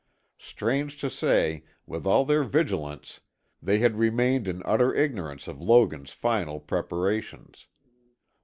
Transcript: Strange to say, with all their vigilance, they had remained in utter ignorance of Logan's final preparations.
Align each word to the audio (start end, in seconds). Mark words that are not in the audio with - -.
Strange 0.39 0.97
to 0.99 1.11
say, 1.11 1.63
with 1.85 2.07
all 2.07 2.25
their 2.25 2.43
vigilance, 2.43 3.21
they 3.61 3.77
had 3.77 3.97
remained 3.99 4.47
in 4.47 4.63
utter 4.65 4.91
ignorance 4.95 5.47
of 5.47 5.61
Logan's 5.61 6.09
final 6.09 6.59
preparations. 6.59 7.67